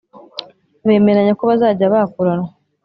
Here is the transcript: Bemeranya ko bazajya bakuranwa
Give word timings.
Bemeranya 0.85 1.33
ko 1.39 1.43
bazajya 1.49 1.93
bakuranwa 1.93 2.49